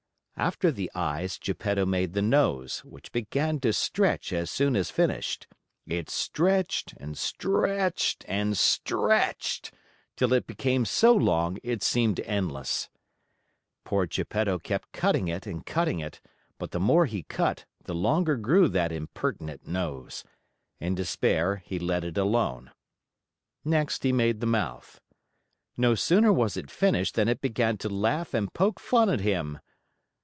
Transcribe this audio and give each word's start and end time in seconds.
After 0.37 0.71
the 0.71 0.89
eyes, 0.95 1.37
Geppetto 1.37 1.85
made 1.85 2.13
the 2.13 2.21
nose, 2.23 2.79
which 2.79 3.11
began 3.11 3.59
to 3.59 3.71
stretch 3.71 4.33
as 4.33 4.49
soon 4.49 4.75
as 4.75 4.89
finished. 4.89 5.45
It 5.85 6.09
stretched 6.09 6.95
and 6.97 7.15
stretched 7.15 8.25
and 8.27 8.57
stretched 8.57 9.71
till 10.17 10.33
it 10.33 10.47
became 10.47 10.83
so 10.85 11.13
long, 11.13 11.59
it 11.61 11.83
seemed 11.83 12.19
endless. 12.21 12.89
Poor 13.83 14.07
Geppetto 14.07 14.57
kept 14.57 14.91
cutting 14.93 15.27
it 15.27 15.45
and 15.45 15.63
cutting 15.63 15.99
it, 15.99 16.21
but 16.57 16.71
the 16.71 16.79
more 16.79 17.05
he 17.05 17.21
cut, 17.21 17.65
the 17.83 17.93
longer 17.93 18.35
grew 18.35 18.67
that 18.67 18.91
impertinent 18.91 19.67
nose. 19.67 20.23
In 20.79 20.95
despair 20.95 21.57
he 21.67 21.77
let 21.77 22.03
it 22.03 22.17
alone. 22.17 22.71
Next 23.63 24.01
he 24.01 24.11
made 24.11 24.39
the 24.39 24.47
mouth. 24.47 25.01
No 25.77 25.93
sooner 25.93 26.33
was 26.33 26.57
it 26.57 26.71
finished 26.71 27.13
than 27.13 27.27
it 27.27 27.41
began 27.41 27.77
to 27.77 27.89
laugh 27.89 28.33
and 28.33 28.51
poke 28.51 28.79
fun 28.79 29.07
at 29.07 29.19
him. 29.19 29.59